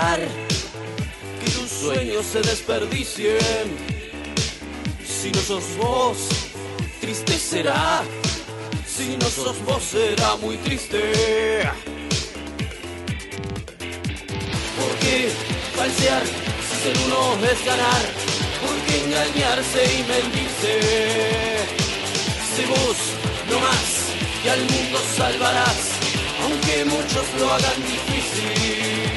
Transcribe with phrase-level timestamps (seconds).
[0.00, 4.00] digamos, che, ¿por qué dejar que tus sueños se desperdicien?
[5.04, 6.16] Si no sos vos,
[7.00, 8.02] triste será.
[8.86, 11.12] Si no sos vos, será muy triste.
[14.78, 15.30] ¿Por qué
[15.76, 18.02] falsear si ser uno es ganar?
[18.60, 20.80] ¿Por qué engañarse y mentirse?
[22.54, 22.96] Sé vos,
[23.50, 23.88] no más,
[24.44, 25.92] y al mundo salvarás,
[26.42, 29.09] aunque muchos lo hagan difícil.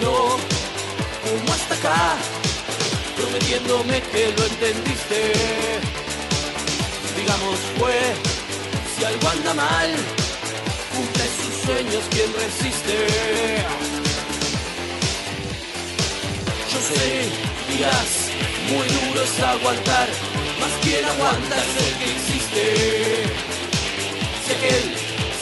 [0.00, 0.38] Sigámoslo
[1.22, 2.16] como hasta acá,
[3.16, 5.32] prometiéndome que lo entendiste.
[7.16, 7.98] Digamos fue,
[8.96, 9.90] si algo anda mal,
[10.94, 12.96] cumple sus sueños quien resiste.
[16.72, 17.28] Yo sé,
[17.68, 18.10] dirás,
[18.70, 20.08] muy duro es aguantar,
[20.60, 23.24] más quien aguanta es el que existe.
[24.46, 24.94] Si aquel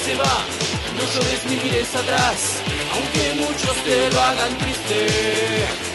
[0.04, 0.44] se va,
[0.97, 2.67] no llores ni mires atrás,
[2.98, 5.88] aunque muchos te lo hagan triste.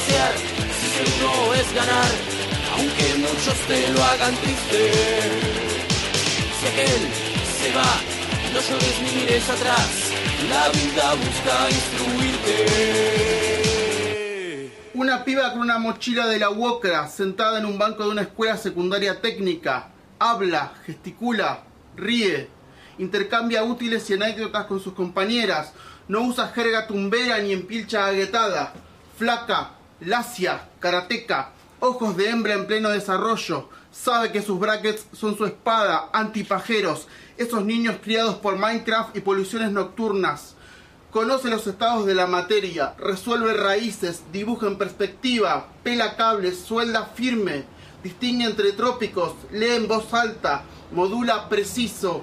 [0.00, 0.14] Si
[1.60, 2.10] es ganar?
[2.76, 4.92] Aunque muchos te lo hagan triste.
[6.60, 7.08] Si aquel
[7.60, 8.00] se va,
[8.52, 10.12] no llores ni mires atrás.
[10.48, 13.08] La vida busca instruirte.
[14.94, 18.56] Una piba con una mochila de la UOCRA sentada en un banco de una escuela
[18.56, 19.90] secundaria técnica.
[20.18, 21.64] Habla, gesticula,
[21.96, 22.48] ríe,
[22.98, 25.72] intercambia útiles y anécdotas con sus compañeras.
[26.08, 28.72] No usa jerga tumbera ni empilcha aguetada.
[29.16, 31.50] Flaca, lacia, karateca,
[31.80, 33.68] ojos de hembra en pleno desarrollo.
[33.90, 37.08] Sabe que sus brackets son su espada, antipajeros.
[37.36, 40.54] Esos niños criados por Minecraft y poluciones nocturnas.
[41.10, 47.64] Conoce los estados de la materia, resuelve raíces, dibuja en perspectiva, pela cables, suelda firme,
[48.02, 52.22] distingue entre trópicos, lee en voz alta, modula preciso,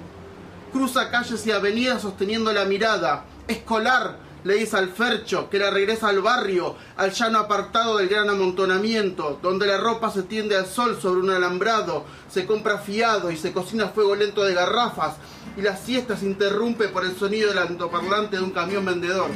[0.72, 6.08] cruza calles y avenidas sosteniendo la mirada, escolar, le dice al Fercho que la regresa
[6.08, 11.00] al barrio, al llano apartado del gran amontonamiento, donde la ropa se tiende al sol
[11.00, 15.16] sobre un alambrado, se compra fiado y se cocina fuego lento de garrafas,
[15.56, 19.30] y la siesta se interrumpe por el sonido del altoparlante de un camión vendedor.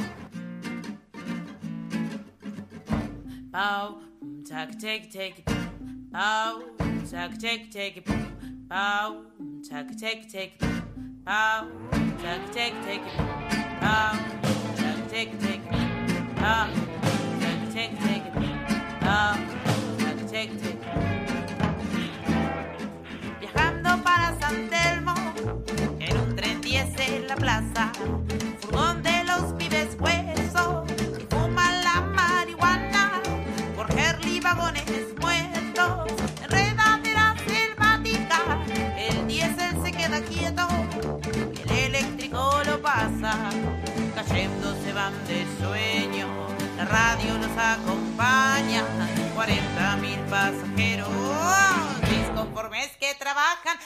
[3.51, 3.99] Bow,
[4.47, 5.43] take, take, take,
[6.09, 6.63] bow,
[7.09, 8.03] take, take, take,
[8.69, 9.25] bow,
[23.41, 25.13] Viajando para San Telmo,
[25.99, 27.91] en un tren 10 en la plaza,
[28.61, 30.30] furgón de los pibes huesos,
[50.51, 51.09] pasajeros,
[52.09, 53.77] disconformes que trabajan,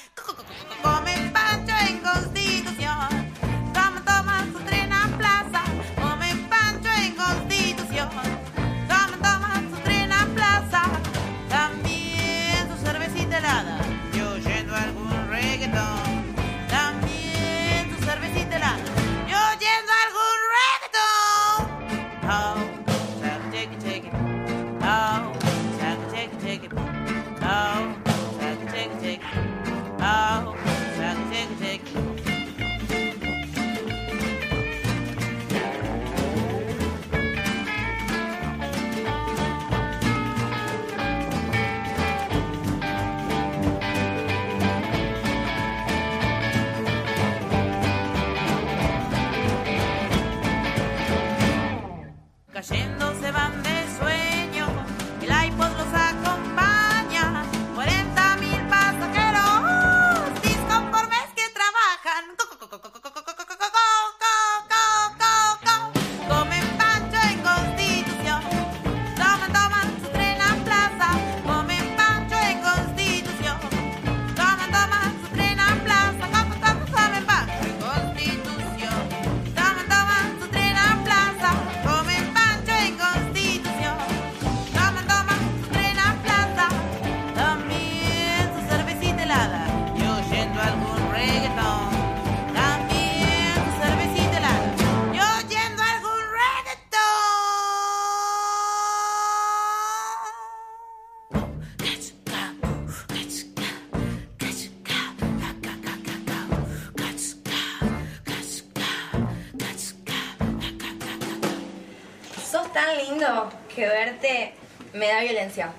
[113.76, 114.54] que verte
[114.94, 115.72] me da violencia.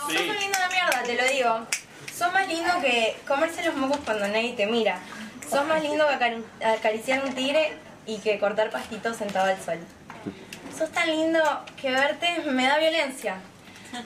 [0.00, 1.66] Sos un lindo de mierda, te lo digo.
[2.16, 4.98] Sos más lindo que comerse los mocos cuando nadie te mira.
[5.48, 6.44] Sos más lindo que acari-
[6.76, 7.76] acariciar un tigre
[8.06, 9.78] y que cortar pastitos sentado al sol.
[10.76, 11.40] Sos tan lindo
[11.80, 13.36] que verte me da violencia.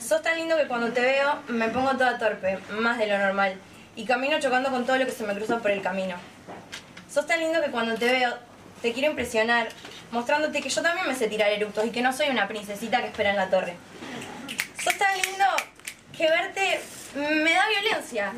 [0.00, 3.54] Sos tan lindo que cuando te veo me pongo toda torpe, más de lo normal,
[3.96, 6.16] y camino chocando con todo lo que se me cruza por el camino.
[7.12, 8.34] Sos tan lindo que cuando te veo
[8.82, 9.68] te quiero impresionar,
[10.10, 13.06] mostrándote que yo también me sé tirar eructos y que no soy una princesita que
[13.06, 13.76] espera en la torre.
[14.82, 15.44] Sos tan lindo
[16.16, 16.80] que verte
[17.14, 18.32] me da violencia.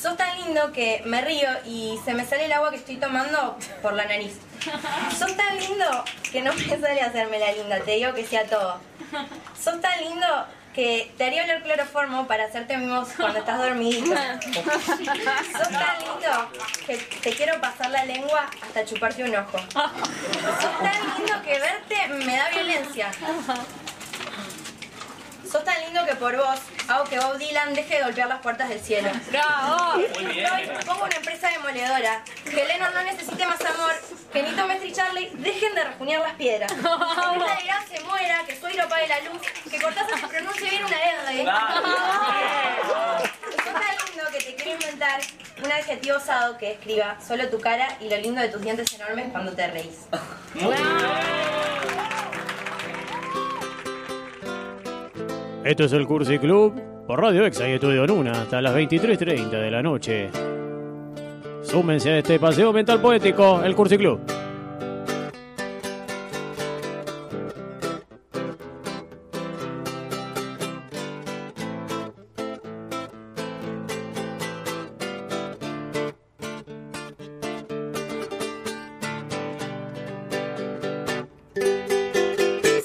[0.00, 3.58] Sos tan lindo que me río y se me sale el agua que estoy tomando
[3.82, 4.38] por la nariz.
[5.16, 8.80] Sos tan lindo que no me sale hacerme la linda, te digo que sea todo.
[9.62, 10.26] Sos tan lindo
[10.74, 14.10] que te haría oler cloroformo para hacerte mimos cuando estás dormidito.
[14.14, 16.50] Sos tan lindo
[16.86, 19.58] que te quiero pasar la lengua hasta chuparte un ojo.
[19.58, 23.10] Sos tan lindo que verte me da violencia.
[25.50, 28.68] Sos tan lindo que por vos hago que Bob Dylan deje de golpear las puertas
[28.68, 29.10] del cielo.
[29.30, 29.96] ¡Bravo!
[29.96, 30.48] Muy bien.
[30.86, 32.22] Pongo una empresa demoledora.
[32.44, 33.92] Que Lennon no necesite más amor.
[34.32, 36.72] Que Nito Mestre y Charlie dejen de rajuñar las piedras.
[36.80, 38.44] Que Mirta Legrand se muera.
[38.46, 39.42] Que Suero apague la luz.
[39.68, 41.44] Que Cortázar se pronuncie bien una R.
[43.56, 45.20] Sos tan lindo que te quiero inventar
[45.64, 49.32] un adjetivo osado que escriba solo tu cara y lo lindo de tus dientes enormes
[49.32, 50.06] cuando te reís.
[55.64, 56.72] Esto es el Cursi Club
[57.06, 60.30] por Radio Exa y Estudio Luna hasta las 23.30 de la noche.
[61.62, 64.39] Súmense a este paseo mental poético, el Cursi Club.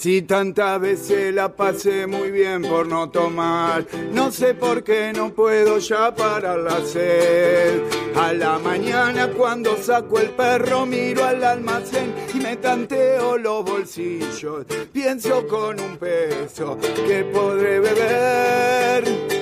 [0.06, 5.34] Si tantas veces la pasé muy bien por no tomar, no sé por qué no
[5.34, 7.82] puedo ya parar la sed.
[8.16, 14.68] A la mañana cuando saco el perro miro al almacén y me tanteo los bolsillos.
[14.94, 19.36] Pienso con un peso que podré beber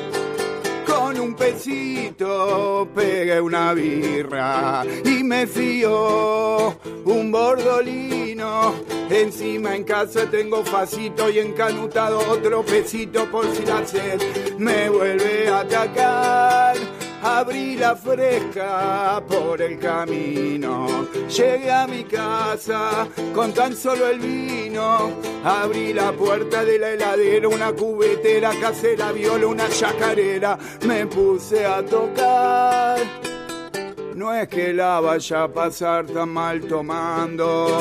[0.88, 6.73] con un pesito pegué una birra y me fío
[7.06, 8.74] un bordolino.
[9.10, 15.48] Encima en casa tengo facito y encanutado otro pesito por si la sed me vuelve
[15.48, 16.76] a atacar.
[17.24, 21.08] Abrí la fresca por el camino.
[21.30, 25.12] Llegué a mi casa con tan solo el vino.
[25.46, 30.58] Abrí la puerta de la heladera, una cubetera casera, viola, una chacarera.
[30.86, 33.23] Me puse a tocar.
[34.24, 37.78] No es que la vaya a pasar tan mal tomando,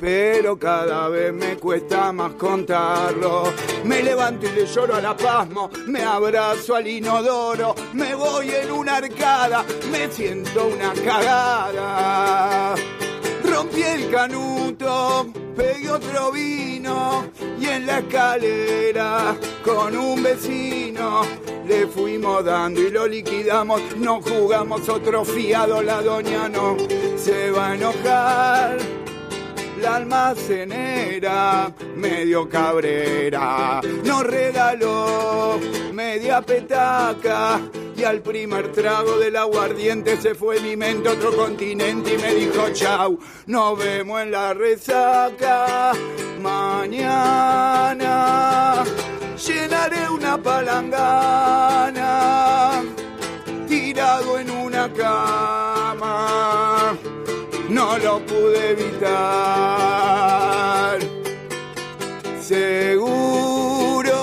[0.00, 3.44] pero cada vez me cuesta más contarlo.
[3.84, 8.72] Me levanto y le lloro a la pasmo, me abrazo al inodoro, me voy en
[8.72, 12.74] una arcada, me siento una cagada.
[13.44, 16.75] Rompí el canuto, pegué otro vino
[17.58, 21.22] y en la escalera con un vecino
[21.66, 23.80] le fuimos dando y lo liquidamos.
[23.96, 26.76] No jugamos otro fiado, la doña no
[27.16, 29.05] se va a enojar.
[29.80, 35.60] La almacenera, medio cabrera, nos regaló
[35.92, 37.60] media petaca
[37.96, 42.34] y al primer trago del aguardiente se fue mi mente a otro continente y me
[42.34, 45.92] dijo chau, nos vemos en la resaca
[46.40, 47.64] mañana.
[49.46, 52.02] Llenaré una palangana
[53.68, 55.65] tirado en una cama
[57.86, 58.98] no lo pude evitar.
[62.40, 64.18] Seguro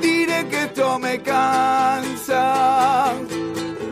[0.00, 3.14] diré que esto me cansa.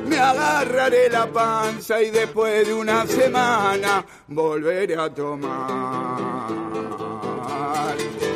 [0.07, 6.49] Me agarraré la panza y después de una semana volveré a tomar.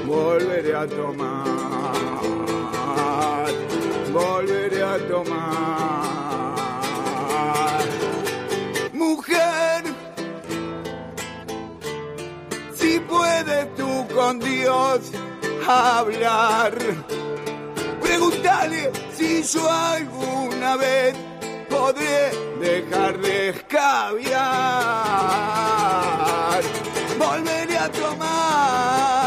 [0.05, 1.45] Volveré a tomar.
[4.13, 5.87] Volveré a tomar.
[8.93, 9.76] Mujer,
[13.17, 15.01] puedes tú con Dios
[15.67, 16.73] hablar,
[18.01, 21.17] pregúntale si yo alguna vez
[21.69, 22.31] podré
[22.61, 24.37] dejar de escabiar.
[27.19, 29.26] Volveré a tomar,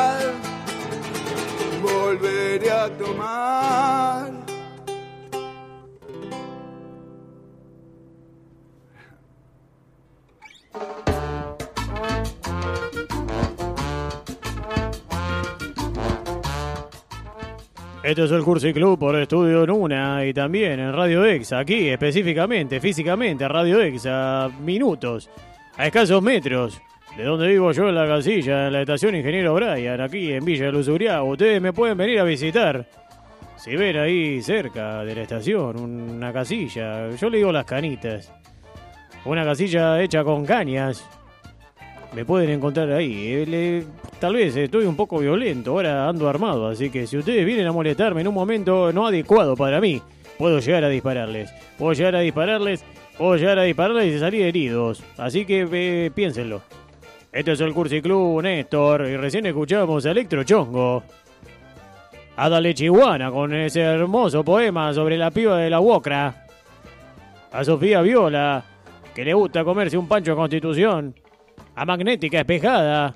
[18.09, 22.79] Este es el Cursi Club por Estudio Nuna y también en Radio Ex, aquí específicamente,
[22.79, 25.29] físicamente, Radio Ex, a minutos,
[25.77, 26.81] a escasos metros
[27.15, 30.71] de donde vivo yo en la casilla, en la estación Ingeniero Brian, aquí en Villa
[30.71, 31.21] Luzuriaga.
[31.21, 32.83] Ustedes me pueden venir a visitar.
[33.57, 38.33] Si ven ahí cerca de la estación, una casilla, yo le digo las canitas.
[39.23, 41.07] Una casilla hecha con cañas.
[42.13, 43.33] Me pueden encontrar ahí.
[43.33, 43.83] Eh, le-
[44.19, 47.71] tal vez estoy un poco violento, ahora ando armado, así que si ustedes vienen a
[47.71, 50.01] molestarme en un momento no adecuado para mí,
[50.37, 51.51] puedo llegar a dispararles.
[51.77, 52.83] Puedo llegar a dispararles,
[53.17, 55.03] puedo llegar a dispararles y salir heridos.
[55.17, 56.61] Así que eh, piénsenlo.
[57.31, 61.03] Este es el Cursi Club, Néstor, y recién escuchamos a Electro Chongo.
[62.37, 66.45] A Dale Chihuana con ese hermoso poema sobre la piba de la Wocra.
[67.51, 68.63] A Sofía Viola,
[69.13, 71.13] que le gusta comerse un pancho de Constitución.
[71.79, 73.15] A Magnética Espejada.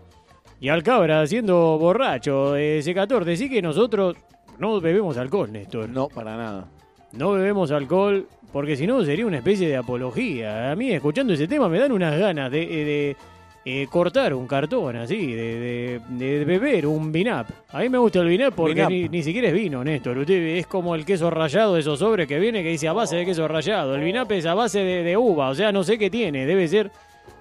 [0.60, 3.34] Y al Cabra siendo borracho de C14.
[3.34, 4.16] Así que nosotros
[4.60, 5.90] no bebemos alcohol, Néstor.
[5.90, 6.70] No, para nada.
[7.12, 10.72] No bebemos alcohol porque si no sería una especie de apología.
[10.72, 13.18] A mí escuchando ese tema me dan unas ganas de, eh, de,
[13.66, 16.02] eh, cortar un cartón así, de, de-
[16.38, 17.50] de beber un vinap.
[17.72, 18.90] A mí me gusta el vinap porque Vinap.
[18.92, 20.18] ni, ni siquiera es vino, Néstor.
[20.18, 23.16] Usted es como el queso rallado de esos sobres que viene que dice a base
[23.18, 23.96] de queso rallado.
[23.96, 26.46] El vinap es a base de, de uva, o sea, no sé qué tiene.
[26.46, 26.92] Debe ser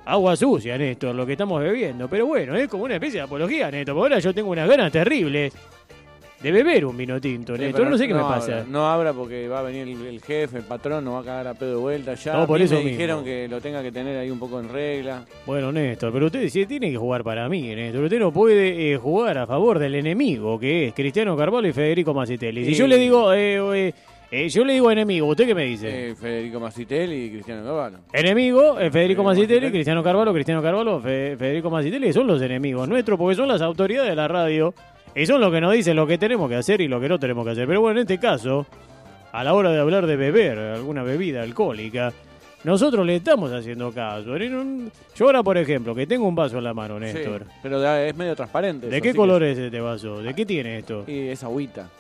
[0.05, 2.09] agua sucia, Néstor, lo que estamos bebiendo.
[2.09, 3.95] Pero bueno, es como una especie de apología, Néstor.
[3.95, 5.53] Porque ahora yo tengo unas ganas terribles
[6.43, 7.87] de beber un vino tinto, Sí, Néstor.
[7.89, 8.65] no sé qué me abra, pasa.
[8.69, 11.47] No abra porque va a venir el, el jefe, el patrón, nos va a cagar
[11.47, 12.33] a pedo de vuelta ya.
[12.33, 12.91] No, por eso me mismo.
[12.99, 15.25] dijeron que lo tenga que tener ahí un poco en regla.
[15.47, 18.03] Bueno, Néstor, pero usted sí tiene que jugar para mí, Néstor.
[18.03, 22.13] Usted no puede eh, jugar a favor del enemigo, que es Cristiano Carvalho y Federico
[22.13, 22.65] Macitelli.
[22.65, 22.81] Si Sí.
[22.81, 23.95] yo le digo, eh, eh,
[24.35, 26.11] eh, yo le digo enemigo, ¿usted qué me dice?
[26.11, 27.99] Eh, Federico Macitel y Cristiano Cavallo.
[28.13, 29.71] Enemigo, eh, Federico Macitelli.
[29.71, 34.09] Cristiano Carvalho, Cristiano Carvalho, Fe- Federico Macitelli, son los enemigos nuestros porque son las autoridades
[34.11, 34.73] de la radio
[35.15, 37.19] y son los que nos dicen lo que tenemos que hacer y lo que no
[37.19, 37.67] tenemos que hacer.
[37.67, 38.67] Pero bueno, en este caso,
[39.33, 42.13] a la hora de hablar de beber alguna bebida alcohólica,
[42.65, 44.35] nosotros le estamos haciendo caso.
[44.37, 47.43] En un- Yo ahora, por ejemplo, que tengo un vaso en la mano, Néstor.
[47.45, 48.87] Sí, pero es medio transparente.
[48.87, 50.23] ¿De eso, qué color que- es este vaso?
[50.23, 51.05] ¿De qué tiene esto?
[51.07, 51.91] Y es agüita.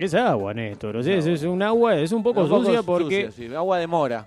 [0.00, 0.96] Es agua, Néstor.
[0.96, 3.26] O sea, es, es un agua, es un poco Un poco sucia porque...
[3.26, 4.26] sucia, sí, Agua de mora.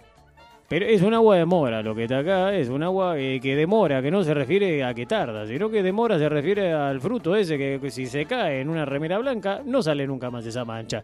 [0.68, 3.56] Pero es un agua de mora, lo que está acá es un agua eh, que
[3.56, 7.36] demora, que no se refiere a que tarda, sino que demora se refiere al fruto
[7.36, 10.63] ese que, que si se cae en una remera blanca no sale nunca más esa
[10.63, 11.03] mancha.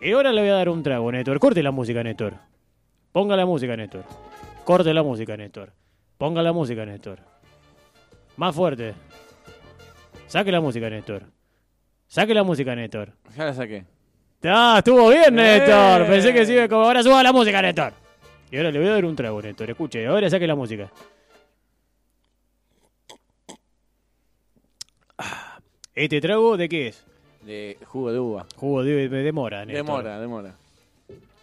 [0.00, 1.38] Y ahora le voy a dar un trago, Néstor.
[1.38, 2.34] Corte la música, Néstor.
[3.12, 4.04] Ponga la música, Néstor.
[4.64, 5.72] Corte la música, Néstor.
[6.16, 7.18] Ponga la música, Néstor.
[8.38, 8.94] Más fuerte.
[10.26, 11.22] Saque la música, Néstor.
[12.06, 13.12] Saque la música, Néstor.
[13.36, 13.95] Ya la saqué.
[14.48, 16.02] Ah, estuvo bien, Néstor.
[16.02, 16.06] Eh.
[16.08, 17.92] Pensé que sí, como ahora suba la música, Néstor.
[18.50, 19.70] Y ahora le voy a dar un trago, Néstor.
[19.70, 20.90] Escuche, ahora saque la música.
[25.18, 25.58] Ah,
[25.94, 27.04] ¿Este trago de qué es?
[27.42, 28.46] De jugo de uva.
[28.56, 29.84] Jugo de, de mora, Néstor.
[29.86, 30.54] De mora, de mora.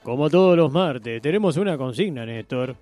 [0.04, 2.76] Como todos los martes, tenemos una consigna, Néstor.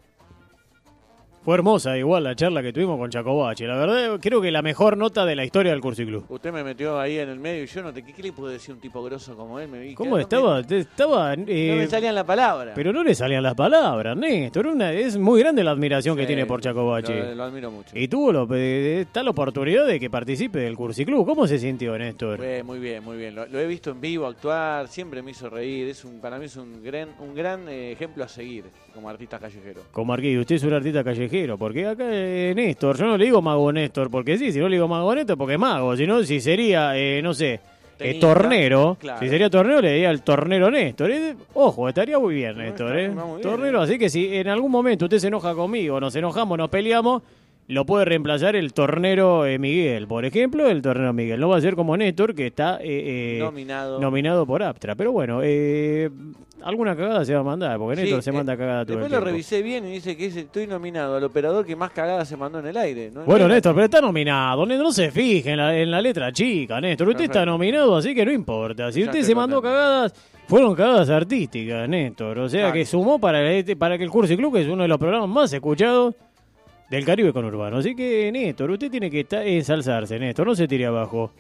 [1.44, 3.66] Fue hermosa igual la charla que tuvimos con Chacobache.
[3.66, 6.26] La verdad, creo que la mejor nota de la historia del Cursi Club.
[6.30, 8.04] Usted me metió ahí en el medio y yo no te...
[8.04, 9.68] ¿Qué, qué le puedo decir un tipo grosso como él?
[9.68, 10.62] Me vi ¿Cómo que no estaba?
[10.62, 12.74] Te- estaba Me, eh, no me salían la palabra.
[12.76, 14.68] pero no le salían las palabras, Néstor.
[14.68, 17.30] Una, es muy grande la admiración que tiene por Chacobache.
[17.30, 17.90] Lo, lo admiro mucho.
[17.98, 21.26] Y tuvo lo- eh, está la oportunidad de que participe del Cursi Club.
[21.26, 22.38] ¿Cómo se sintió, Néstor?
[22.38, 23.34] Fue muy bien, muy bien.
[23.34, 25.88] Lo, lo he visto en vivo actuar, siempre me hizo reír.
[25.88, 29.40] Es un, para mí es un gran, un gran eh, ejemplo a seguir como artista
[29.40, 29.82] callejero.
[29.92, 33.42] Como Arquillo, usted es un artista callejero, porque acá eh, Néstor, yo no le digo
[33.42, 36.24] mago Néstor, porque sí, si no le digo mago Néstor, porque es mago, si no,
[36.24, 37.60] si sería, eh, no sé,
[38.00, 39.20] eh, tornero, claro.
[39.20, 42.98] si sería tornero le diría el tornero Néstor, eh, ojo, estaría muy bien No, Néstor,
[42.98, 43.42] está- eh.
[43.42, 47.22] tornero, así que si en algún momento usted se enoja conmigo, nos enojamos, nos peleamos,
[47.72, 51.62] lo puede reemplazar el tornero eh, Miguel, por ejemplo, el tornero Miguel, no va a
[51.62, 54.00] ser como Néstor, que está eh, eh, Nominado.
[54.00, 56.10] nominado por Aptra, pero bueno, eh,
[56.64, 59.00] alguna cagada se va a mandar, porque Sí, Néstor se eh, manda cagada todo el
[59.00, 59.32] Después lo tiempo.
[59.32, 62.60] revisé bien y dice que es- estoy nominado al operador que más cagada se mandó
[62.60, 63.10] en el aire.
[63.14, 63.24] ¿no?
[63.24, 64.66] Bueno, No Néstor, pero está nominado.
[64.66, 67.08] Néstor, No se fije en la, en la letra chica, Néstor.
[67.10, 68.92] Usted está nominado, así que no importa.
[68.92, 69.76] Si Ya usted se mandó contento.
[69.78, 70.14] cagadas,
[70.48, 72.38] fueron cagadas artísticas, Néstor.
[72.40, 72.74] O sea Claro.
[72.74, 75.30] que sumó para, este- para que el Cursi Club, que es uno de los programas
[75.30, 76.16] más escuchados
[76.92, 77.78] del Caribe con Urbano.
[77.78, 80.46] Así que, Néstor, usted tiene que estar- ensalzarse, Néstor.
[80.46, 81.32] No se tire abajo.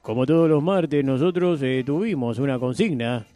[0.00, 3.26] Como todos los martes, nosotros eh, tuvimos una consigna.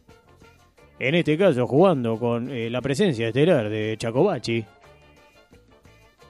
[0.98, 4.64] En este caso, jugando con eh, la presencia estelar de Chacobachi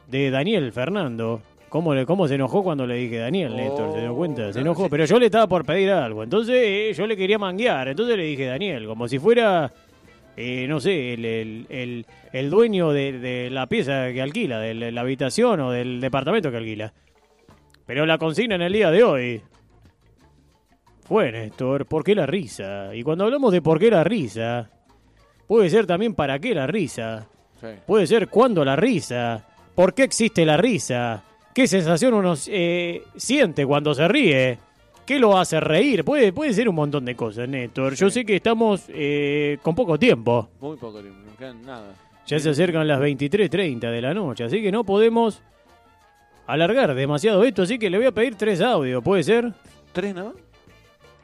[0.08, 1.40] de Daniel Fernando.
[1.68, 3.92] ¿Cómo, le, ¿Cómo se enojó cuando le dije Daniel, Néstor?
[3.92, 4.52] ¿Se dio cuenta?
[4.52, 4.84] Se no, enojó.
[4.84, 4.88] sí.
[4.90, 6.24] Pero yo le estaba por pedir algo.
[6.24, 7.86] Entonces eh, yo le quería manguear.
[7.86, 9.70] Entonces le dije Daniel, como si fuera,
[10.40, 14.74] eh, no sé, el, el, el- el dueño de, de la pieza que alquila, de
[14.92, 16.92] la habitación o del departamento que alquila.
[17.86, 19.42] Pero la consigna en el día de hoy
[21.04, 22.94] fue, Néstor, ¿por qué la risa?
[22.94, 24.70] Y cuando hablamos de por qué la risa,
[25.48, 27.26] puede ser también para qué la risa.
[27.60, 27.66] Sí.
[27.86, 29.44] Puede ser cuándo la risa.
[29.74, 31.24] ¿Por qué existe la risa?
[31.52, 34.58] ¿Qué sensación uno eh, siente cuando se ríe?
[35.10, 36.04] ¿Qué lo hace reír?
[36.04, 37.96] Puede, puede ser un montón de cosas, Néstor.
[37.96, 40.50] Yo sé que estamos eh, con poco tiempo.
[40.60, 41.96] Muy poco tiempo, no quedan nada.
[42.28, 45.42] Ya se acercan las 23.30 de la noche, así que no podemos
[46.46, 49.52] alargar demasiado esto, así que le voy a pedir tres audios, ¿puede ser?
[49.90, 50.32] ¿Tres no?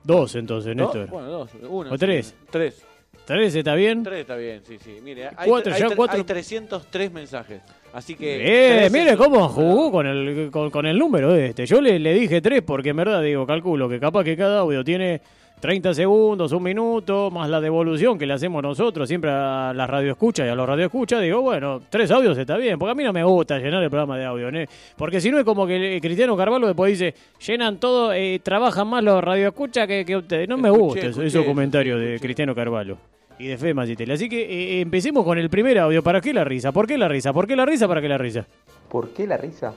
[0.03, 0.93] Dos entonces, ¿Dos?
[0.93, 1.09] Néstor.
[1.09, 1.51] Bueno, dos.
[1.69, 1.93] Uno.
[1.93, 2.35] ¿O tres?
[2.51, 2.85] Tres.
[3.25, 4.03] ¿Tres está bien?
[4.03, 4.99] Tres está bien, sí, sí.
[5.01, 6.17] Mire, hay, Cuatro, hay ya tre- cuatro.
[6.17, 7.63] hay 303 mensajes.
[7.97, 8.85] Así que.
[8.85, 11.65] Eh, mire cómo jugó con el, con, con el número este.
[11.67, 14.85] Yo le, le dije tres porque en verdad digo, calculo que capaz que cada audio
[14.85, 15.21] tiene
[15.59, 20.13] 30 segundos, un minuto, más la devolución que le hacemos nosotros siempre a la radio
[20.13, 21.19] escucha y a los radio escucha.
[21.21, 24.19] Digo, bueno, tres audios está bien, porque a mí no me gusta llenar el programa
[24.19, 24.59] de audio, ¿no?
[24.99, 27.15] Porque si no es como que Cristiano Carvalho después dice,
[27.47, 30.47] llenan todo, eh, trabajan más los radio escucha que, que ustedes.
[30.47, 32.21] No me gusta eso- esos comentarios de.
[32.21, 32.99] Cristiano Carvalho.
[33.39, 34.15] Y de Fema Magitele.
[34.15, 36.03] Así que eh, empecemos con el primer audio.
[36.03, 36.73] ¿Para qué la risa?
[36.73, 37.33] ¿Por qué la risa?
[37.33, 37.87] ¿Por qué la risa?
[37.87, 38.47] ¿Para qué la risa?
[38.89, 39.75] ¿Por qué la risa?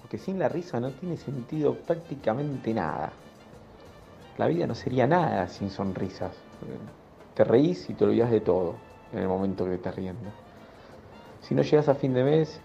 [0.00, 3.12] Porque sin la risa no tiene sentido prácticamente nada.
[4.36, 6.32] La vida no sería nada sin sonrisas.
[7.34, 8.76] Te reís y te olvidas de todo
[9.12, 10.30] en el momento que te estás riendo.
[11.40, 12.60] Si no llegas a fin de mes,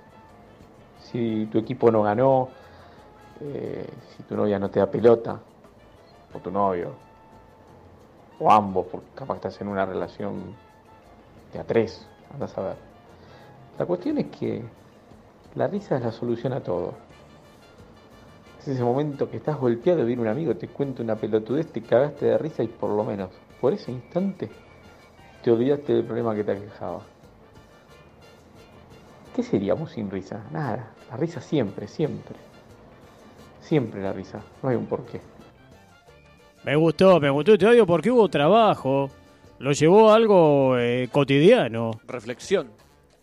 [1.00, 2.50] si tu equipo no ganó,
[3.42, 5.40] eh, si tu novia no te da pelota,
[6.34, 6.96] o tu novio,
[8.40, 10.56] o ambos, porque capaz estás en una relación
[11.52, 12.76] de a tres, andás a ver.
[13.78, 14.64] La cuestión es que
[15.56, 16.94] la risa es la solución a todo.
[18.60, 21.82] Es ese momento que estás golpeado y viene un amigo, te cuenta una pelotudez, te
[21.82, 24.50] cagaste de risa y por lo menos por ese instante
[25.44, 27.02] te olvidaste del problema que te aquejaba.
[29.36, 30.44] ¿Qué seríamos sin risa?
[30.52, 30.92] Nada.
[31.10, 32.36] La risa siempre, siempre.
[33.62, 34.42] Siempre la risa.
[34.62, 35.22] No hay un porqué.
[36.66, 39.10] Me gustó, me gustó este audio porque hubo trabajo.
[39.60, 41.92] Lo llevó a algo eh, cotidiano.
[42.08, 42.68] Reflexión.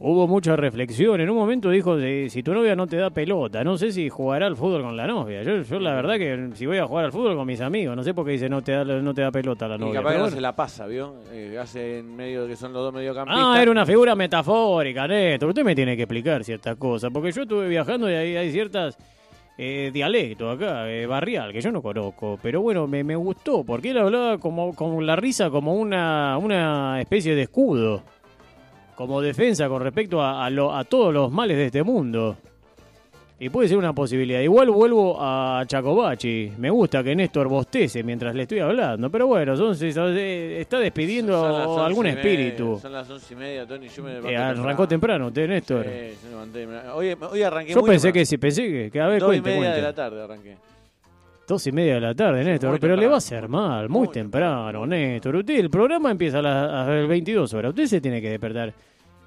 [0.02, 1.20] Hubo mucha reflexión.
[1.20, 4.08] En un momento dijo, de, si tu novia no te da pelota, no sé si
[4.08, 5.42] jugará al fútbol con la novia.
[5.42, 8.02] Yo, yo la verdad que si voy a jugar al fútbol con mis amigos, no
[8.02, 9.94] sé por qué dice no te da, no te da pelota la Y novia.
[10.00, 10.36] capaz que no bueno.
[10.36, 11.16] se la pasa, ¿vio?
[11.32, 13.44] Eh, hace en medio que son los dos mediocampistas.
[13.46, 15.50] Ah, era una figura metafórica, Néstor.
[15.50, 18.96] Usted me tiene que explicar ciertas cosas, porque yo estuve viajando y hay, hay ciertas
[19.62, 22.38] eh, dialectos acá, eh, barrial, que yo no conozco.
[22.42, 26.98] Pero bueno, me, me gustó, porque él hablaba como con la risa como una, una
[26.98, 28.02] especie de escudo,
[28.94, 32.36] como defensa con respecto a, a, lo- a todos los males de este mundo.
[33.42, 34.40] Y puede ser una posibilidad.
[34.40, 36.52] Igual vuelvo a Chacobachi.
[36.58, 39.08] Me gusta que Néstor bostece mientras le estoy hablando.
[39.10, 41.32] Pero bueno, son, se- está despidiendo
[41.64, 42.78] Son algún media, espíritu.
[42.82, 43.88] son las once y media, Tony.
[43.88, 45.84] Yo me levanto Eh, arrancó temprano usted, Néstor.
[45.86, 45.90] Sí,
[46.30, 46.88] yo me levanté.
[46.90, 48.20] Hoy, hoy arranqué Yo muy pensé temprano.
[48.20, 49.76] que sí, pensé que, que a ver, Dos y media cuente.
[49.76, 50.56] de la tarde arranqué.
[51.48, 52.78] Dos y media de la tarde, Néstor.
[52.78, 53.08] Pero le temprano.
[53.10, 55.36] va a hacer mal, muy, Muy temprano, Néstor.
[55.36, 57.70] Usted, el programa empieza a las, a las 22 horas.
[57.70, 58.74] Usted se tiene que despertar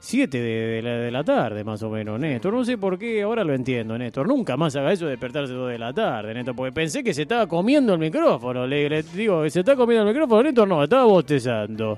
[0.06, 2.54] 7 de, de la, de la tarde, más o menos, Néstor.
[2.54, 4.28] No sé por qué, ahora lo entiendo, Néstor.
[4.28, 6.54] Nunca más haga eso de despertarse 2 de la tarde, Néstor.
[6.58, 8.68] Porque pensé que se estaba comiendo el micrófono.
[8.68, 10.68] Le, le digo, ¿se está comiendo el micrófono, Néstor?
[10.68, 11.98] No, estaba bostezando.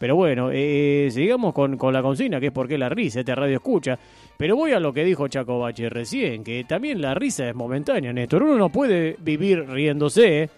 [0.00, 3.32] Pero bueno, eh, sigamos con, con la consigna, que es por qué la risa, este
[3.36, 3.96] radio escucha.
[4.36, 8.12] Pero voy a lo que dijo Chaco Bache recién, que también la risa es momentánea,
[8.12, 8.42] Néstor.
[8.42, 10.50] Uno no puede vivir riéndose.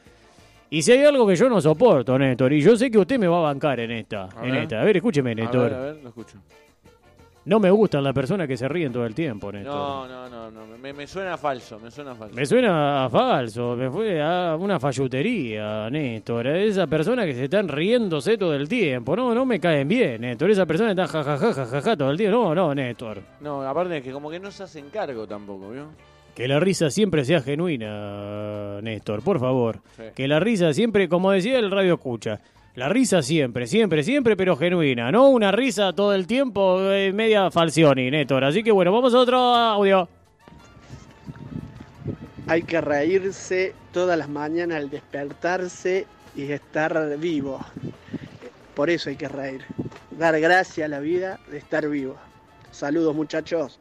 [0.71, 3.29] Y si hay algo que yo no soporto, Néstor, y yo sé que usted me
[3.29, 4.31] va a bancar en esta.
[4.35, 4.63] A en ver.
[4.63, 4.81] esta.
[4.81, 5.65] A ver, escúcheme, A Néstor.
[5.71, 6.39] ver, a ver, lo escucho.
[7.47, 9.73] No me gustan las personas que se ríen todo el tiempo, Néstor.
[9.73, 10.79] No, no, no, no.
[10.79, 12.35] Me, me suena falso, me suena falso.
[12.35, 16.49] Me suena a falso, me fue a una fallutería, Néstor.
[16.49, 19.15] Esa persona que se están riéndose todo el tiempo.
[19.15, 20.51] No, no me caen bien, Néstor.
[20.51, 22.37] Esa persona está jajaja, jajaja todo el tiempo.
[22.37, 23.23] No, no, Néstor.
[23.41, 25.87] No, aparte es que como que no se hacen cargo tampoco, ¿vio?
[26.35, 29.79] Que la risa siempre sea genuina, Néstor, por favor.
[29.97, 30.03] Sí.
[30.15, 32.41] Que la risa siempre, como decía el radio escucha,
[32.77, 35.11] la risa siempre, siempre, siempre, pero genuina.
[35.11, 38.45] No una risa todo el tiempo eh, media falsioni, Néstor.
[38.45, 40.09] Así que bueno, vamos a otro audio.
[42.47, 47.65] Hay que reírse todas las mañanas al despertarse y estar vivo.
[48.75, 49.63] Por eso hay que reír.
[50.11, 52.17] Dar gracias a la vida de estar vivo.
[52.71, 53.81] Saludos muchachos.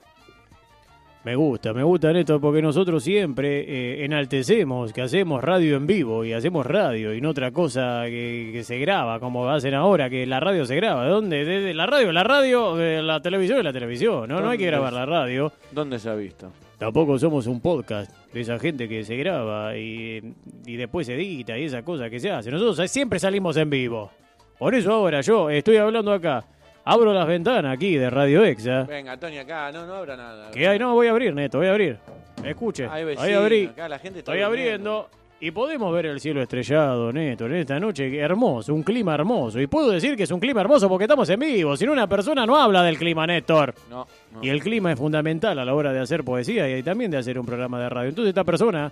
[1.26, 6.24] Me gusta, me gusta Néstor, porque nosotros siempre eh, enaltecemos que hacemos radio en vivo
[6.24, 10.28] y hacemos radio y no otra cosa que, que se graba, como hacen ahora, que
[10.28, 11.08] la radio se graba.
[11.08, 11.44] ¿Dónde?
[11.44, 14.30] Desde la radio, la radio, eh, la televisión, la televisión.
[14.30, 15.00] No, no hay que ¿Dónde grabar es?
[15.00, 15.52] la radio.
[15.72, 16.52] ¿Dónde se ha visto?
[16.78, 20.22] Tampoco somos un podcast de esa gente que se graba y,
[20.68, 22.52] y después se edita y esa cosa que se hace.
[22.52, 24.12] Nosotros siempre salimos en vivo.
[24.60, 26.46] Por eso ahora yo estoy hablando acá.
[26.88, 28.84] Abro las ventanas aquí de Radio Exa.
[28.84, 30.52] Venga, Tony, acá, no, no habrá nada.
[30.52, 30.78] ¿Qué hay?
[30.78, 31.98] No, voy a abrir, Neto, voy a abrir.
[32.43, 32.88] Escuche.
[32.88, 33.65] Hay Ahí abrí.
[33.65, 35.10] acá la gente está Estoy abriendo.
[35.39, 39.60] Y podemos ver el cielo estrellado, Néstor, en esta noche hermoso, un clima hermoso.
[39.60, 41.76] Y puedo decir que es un clima hermoso porque estamos en vivo.
[41.76, 43.74] Si no, una persona no habla del clima, Néstor.
[43.89, 44.43] No, no.
[44.43, 47.38] Y el clima es fundamental a la hora de hacer poesía y también de hacer
[47.38, 48.10] un programa de radio.
[48.10, 48.91] Entonces, esta persona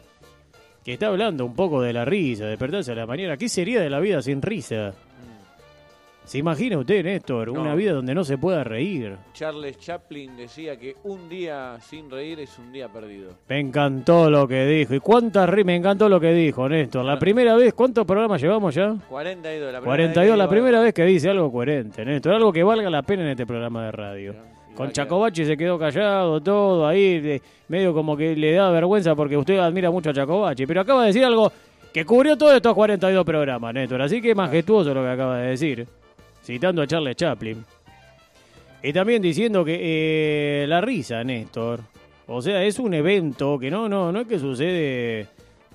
[0.83, 3.79] que está hablando un poco de la risa, de despertarse a la mañana, ¿qué sería
[3.81, 4.93] de la vida sin risa?
[6.25, 7.61] ¿Se imagina usted, Néstor, No.
[7.61, 9.17] una vida donde no se pueda reír?
[9.33, 13.31] Charles Chaplin decía que un día sin reír es un día perdido.
[13.49, 14.95] Me encantó lo que dijo.
[14.95, 17.03] ¿Y cuántas ri- Me encantó lo que dijo, Néstor.
[17.03, 18.95] La primera vez, ¿cuántos programas llevamos ya?
[19.09, 22.33] 42, la primera 42, vez la primera vez que dice algo coherente, Néstor.
[22.35, 24.33] Algo que valga la pena en este programa de radio.
[24.75, 29.35] Con Chacobachi se quedó callado, todo ahí, de- medio como que le da vergüenza porque
[29.37, 30.65] usted admira mucho a Chacobachi.
[30.65, 31.51] Pero acaba de decir algo
[31.93, 34.01] que cubrió todos estos 42 programas, Néstor.
[34.01, 35.85] Así que majestuoso lo que acaba de decir,
[36.43, 37.63] citando a Charles Chaplin.
[38.81, 41.79] Y también diciendo que eh, la risa, Néstor.
[42.27, 45.27] O sea, es un evento que no, no, no es que sucede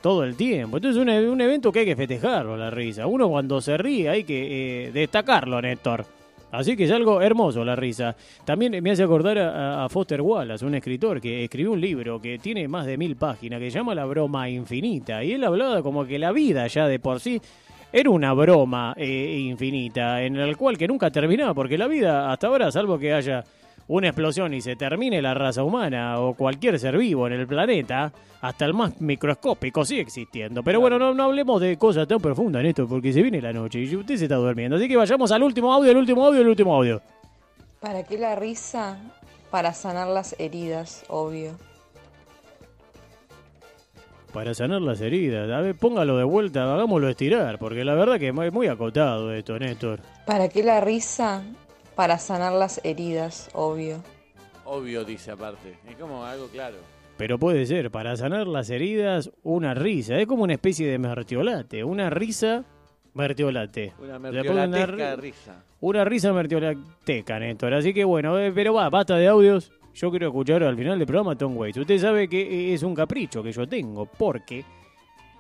[0.03, 0.77] todo el tiempo.
[0.77, 3.07] Entonces es un, e- un evento que hay que festejarlo, la risa.
[3.07, 6.05] Uno cuando se ríe hay que eh, destacarlo, Néstor.
[6.51, 8.17] Así que es algo hermoso la risa.
[8.45, 12.39] También me hace acordar a, a Foster Wallace, un escritor que escribió un libro que
[12.39, 15.23] tiene más de mil páginas, que se llama La broma infinita.
[15.23, 17.39] Y él hablaba como que la vida ya de por sí
[17.93, 22.47] era una broma eh, infinita, en el cual que nunca terminaba, porque la vida hasta
[22.47, 23.45] ahora, salvo que haya
[23.89, 28.13] una explosión y se termine la raza humana o cualquier ser vivo en el planeta,
[28.41, 30.63] hasta el más microscópico sigue existiendo.
[30.63, 33.53] Pero bueno, no, no hablemos de cosas tan profundas en esto, porque se viene la
[33.53, 34.77] noche y usted se está durmiendo.
[34.77, 37.01] Así que vayamos al último audio, el último audio, el último audio.
[37.81, 38.99] ¿Para qué la risa?
[39.51, 41.68] Para sanar las heridas, obvio.
[44.33, 45.51] Para sanar las heridas.
[45.51, 49.59] A ver, póngalo de vuelta, hagámoslo estirar, porque la verdad que es muy- acotado esto,
[49.59, 50.01] Néstor.
[50.27, 51.43] ¿Para qué la risa?
[51.95, 54.03] Para sanar las heridas, obvio.
[54.65, 55.79] Obvio, dice aparte.
[55.89, 56.77] Es como algo claro.
[57.17, 60.17] Pero puede ser, para sanar las heridas, una risa.
[60.21, 61.83] Es como una especie de mertiolate.
[61.83, 62.65] Una risa,
[63.15, 63.95] mertiolate.
[63.99, 65.65] Una pongo una risa.
[65.81, 67.75] Una risa mertiolateca, Néstor.
[67.75, 69.73] Así que bueno, eh, pero va, basta de audios.
[69.95, 71.79] Yo quiero escuchar al final del programa Tom Waits.
[71.79, 74.65] Usted sabe que es un capricho que yo tengo, porque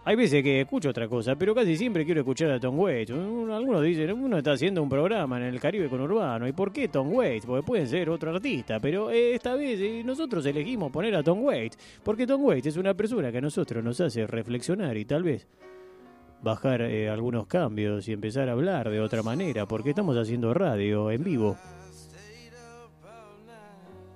[0.04, 3.12] hay veces que escucho otra cosa, pero casi siempre quiero escuchar a Tom Waits.
[3.12, 6.48] Un- Algunos dicen, uno está haciendo un programa en el Caribe con Urbano.
[6.48, 7.46] ¿Y por qué Tom Waits?
[7.46, 11.42] Porque pueden ser otro artista, pero eh, esta vez eh, nosotros elegimos poner a Tom
[11.44, 15.22] Waits, porque Tom Waits es una persona que a nosotros nos hace reflexionar y tal
[15.22, 15.46] vez
[16.42, 21.10] bajar eh, algunos cambios y empezar a hablar de otra manera, porque estamos haciendo radio
[21.12, 21.56] en vivo.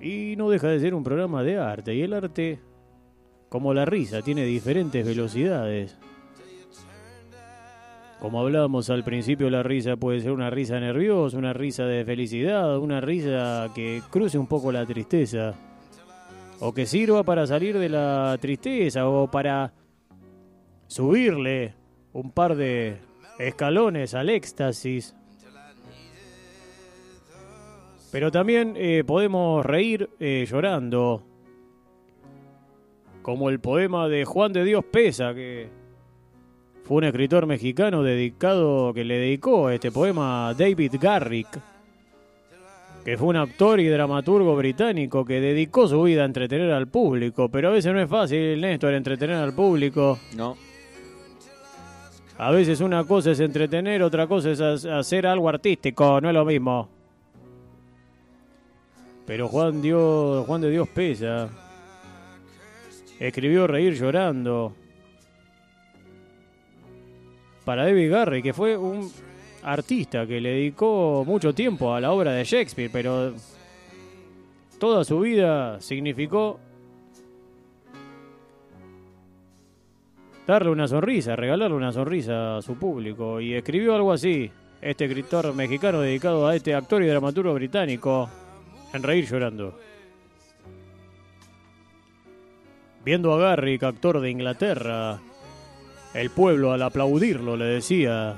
[0.02, 2.58] Y no deja de ser un programa de arte, y el arte,
[3.48, 5.96] como la risa, tiene diferentes velocidades.
[8.18, 12.78] Como hablábamos al principio, la risa puede ser una risa nerviosa, una risa de felicidad,
[12.78, 15.54] una risa que cruce un poco la tristeza,
[16.58, 19.72] o que sirva para salir de la tristeza, o para
[20.88, 21.74] subirle
[22.12, 22.98] un par de
[23.38, 25.14] escalones al éxtasis.
[28.12, 31.22] Pero también eh, podemos reír eh, llorando,
[33.22, 35.68] como el poema de Juan de Dios Pesa, que
[36.84, 41.48] fue un escritor mexicano dedicado que le dedicó este poema a David Garrick,
[43.04, 47.48] que fue un actor y dramaturgo británico que dedicó su vida a entretener al público,
[47.48, 50.18] pero a veces no es fácil, Néstor, entretener al público.
[50.36, 50.56] No.
[52.38, 56.34] A veces una cosa es entretener, otra cosa es ha- hacer algo artístico, no es
[56.34, 56.88] lo mismo.
[59.26, 61.48] Pero Juan, Dios, Juan de Dios pesa.
[63.18, 64.74] Escribió Reír llorando.
[67.64, 69.10] Para David Garry, que fue un
[69.62, 73.32] artista que le dedicó mucho tiempo a la obra de Shakespeare, pero
[74.80, 76.58] toda su vida significó
[80.46, 83.40] darle una sonrisa, regalarle una sonrisa a su público.
[83.40, 88.28] Y escribió algo así, este escritor mexicano dedicado a este actor y dramaturgo británico,
[89.00, 89.78] Reír Llorando.
[93.04, 95.18] Viendo a Garrick, actor de Inglaterra,
[96.14, 98.36] el pueblo al aplaudirlo le decía,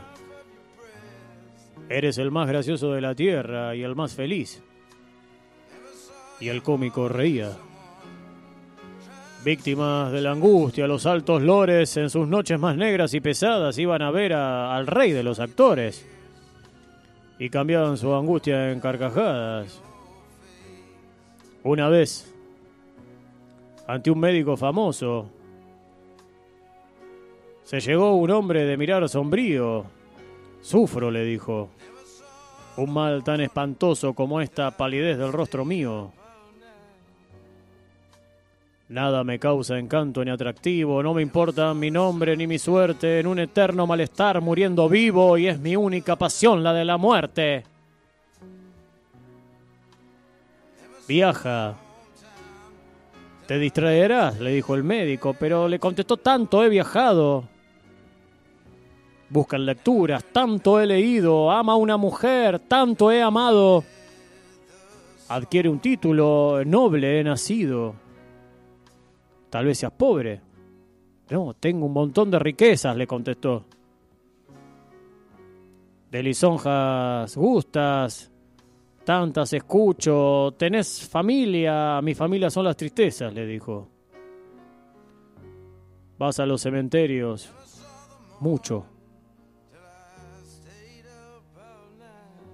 [1.89, 4.63] Eres el más gracioso de la tierra y el más feliz.
[6.41, 7.51] Y el cómico reía.
[9.45, 14.01] Víctimas de la angustia, los altos lores en sus noches más negras y pesadas iban
[14.01, 16.07] a ver a- al rey de los actores
[17.39, 19.83] y cambiaban su angustia en carcajadas.
[21.65, 22.31] Una vez,
[23.87, 25.31] ante un médico famoso,
[27.63, 29.87] se llegó un hombre de mirar sombrío.
[30.61, 31.71] Sufro, le dijo,
[32.77, 36.13] un mal tan espantoso como esta palidez del rostro mío.
[38.91, 43.27] Nada me causa encanto ni atractivo, no me importa mi nombre ni mi suerte, en
[43.27, 47.65] un eterno malestar muriendo vivo y es mi única pasión la de la muerte.
[51.07, 51.77] Viaja.
[53.47, 57.45] Te distraerás, le dijo el médico, pero le contestó tanto he viajado.
[59.29, 63.85] Buscan lecturas, tanto he leído, ama a una mujer, tanto he amado.
[65.29, 67.95] Adquiere un título, noble he nacido.
[69.51, 70.41] Tal vez seas pobre.
[71.31, 73.65] No, tengo un montón de riquezas, le contestó.
[76.11, 78.31] De lisonjas gustas,
[79.05, 80.55] tantas escucho.
[80.57, 82.01] ¿Tenés familia?
[82.03, 83.89] Mi familia son las tristezas, le dijo.
[86.19, 87.51] Vas a los cementerios.
[88.41, 88.87] Mucho.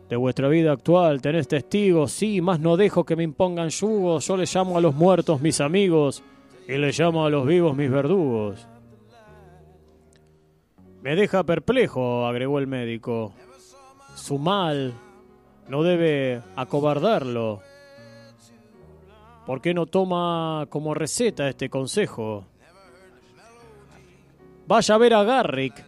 [0.09, 4.27] De vuestra vida actual tenés testigos, sí, más no dejo que me impongan yugos.
[4.27, 6.25] Yo le llamo a los muertos mis amigos
[6.67, 8.67] y le llamo a los vivos mis verdugos.
[11.01, 13.33] Me deja perplejo, agregó el médico.
[14.17, 14.93] Su mal
[15.71, 17.63] no debe acobardarlo.
[19.47, 22.45] ¿Por qué no toma como receta este consejo?
[24.67, 25.85] Vaya a ver a Garrick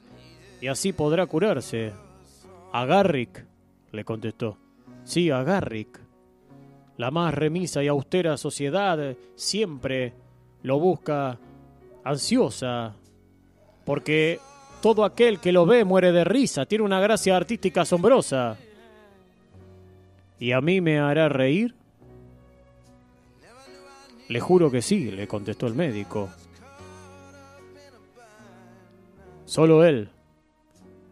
[0.60, 1.92] y así podrá curarse.
[2.72, 3.44] A Garrick,
[3.90, 4.56] le contestó.
[5.02, 6.00] Sí, a Garrick.
[6.96, 10.14] La más remisa y austera sociedad siempre
[10.62, 11.38] lo busca
[12.04, 12.94] ansiosa,
[13.84, 14.38] porque
[14.80, 18.56] todo aquel que lo ve muere de risa, tiene una gracia artística asombrosa.
[20.42, 21.72] ¿Y a mí me hará reír?
[24.26, 26.30] Le juro que sí, le contestó el médico.
[29.44, 30.08] Solo él,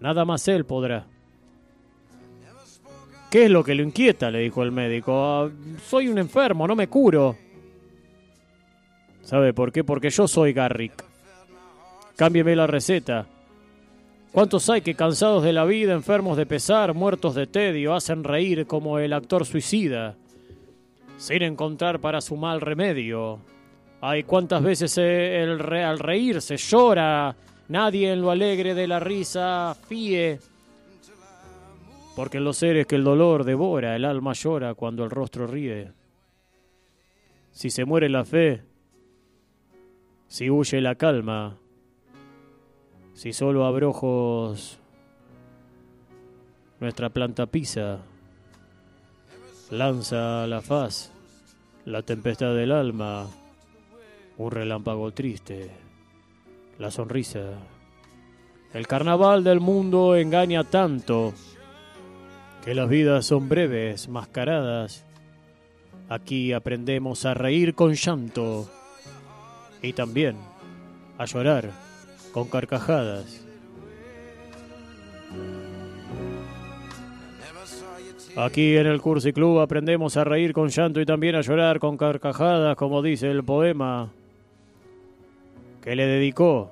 [0.01, 1.07] nada más él podrá.
[3.31, 4.33] ¿Qué es lo que lo inquieta?
[4.33, 5.13] le dijo el médico.
[5.15, 5.49] "Ah,
[5.89, 7.37] soy un enfermo, no me curo.
[9.23, 9.85] ¿Sabe por qué?
[9.85, 11.05] Porque yo soy Garrick.
[12.17, 13.29] Cámbieme la receta.
[14.33, 18.65] ¿Cuántos hay que cansados de la vida, enfermos de pesar, muertos de tedio, hacen reír
[18.65, 20.17] como el actor suicida,
[21.17, 23.41] sin encontrar para su mal remedio?
[24.01, 27.35] Ay, cuántas veces el al reír se llora,
[27.69, 30.39] nadie en lo alegre de la risa fíe,
[32.15, 35.91] porque en los seres que el dolor devora, el alma llora cuando el rostro ríe.
[37.51, 38.63] Si se muere la fe,
[40.29, 41.57] si huye la calma,
[43.21, 44.79] si solo abrojos
[46.81, 47.99] nuestra planta pisa,
[49.71, 51.13] lanza la faz
[51.85, 53.27] la tempestad del alma,
[54.39, 55.69] un relámpago triste,
[56.79, 57.59] la sonrisa.
[58.73, 61.35] El carnaval del mundo engaña tanto
[62.65, 65.05] que las vidas son breves, mascaradas.
[66.09, 68.67] Aquí aprendemos a reír con llanto
[69.83, 70.37] y también
[71.19, 71.90] a llorar
[72.33, 73.45] con carcajadas.
[78.37, 81.97] Aquí en el Cursi Club aprendemos a reír con llanto y también a llorar con
[81.97, 84.11] carcajadas, como dice el poema
[85.83, 86.71] que le dedicó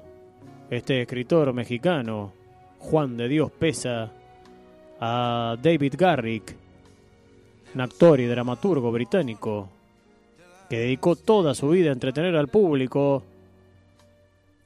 [0.71, 2.33] este escritor mexicano,
[2.79, 4.13] Juan de Dios Pesa,
[5.01, 6.55] a David Garrick,
[7.75, 9.69] un actor y dramaturgo británico
[10.69, 13.23] que dedicó toda su vida a entretener al público,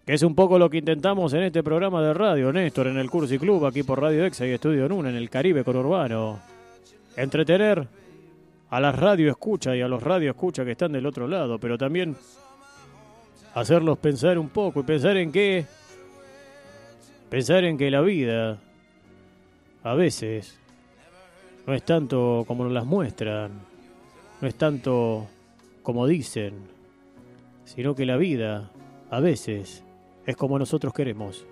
[0.05, 3.09] que es un poco lo que intentamos en este programa de radio, Néstor, en el
[3.09, 6.41] Cursi Club, aquí por Radio Exa y Estudio Nuna, en el Caribe Conurbano.
[7.17, 7.87] Entretener
[8.71, 11.79] a las radio escucha y a los radio escucha que están del otro lado, pero
[11.79, 12.17] también
[13.55, 15.67] hacerlos pensar un poco y pensar en que
[17.31, 18.59] pensar en que la vida
[19.85, 20.59] a veces
[21.65, 23.53] no es tanto como nos las muestran,
[24.41, 25.29] no es tanto
[25.85, 26.55] como dicen,
[27.65, 28.71] sino que la vida
[29.11, 29.85] a veces
[30.27, 31.45] es como nosotros queremos.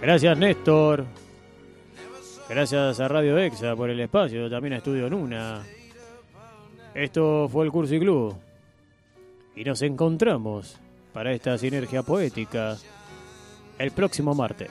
[0.00, 1.04] Gracias Néstor.
[2.48, 5.62] Gracias a Radio Exa por el espacio, también a Estudio Nuna.
[6.94, 8.34] Esto fue el Cursi Club.
[9.54, 10.78] Y nos encontramos
[11.12, 12.76] para esta sinergia poética
[13.78, 14.70] el próximo martes.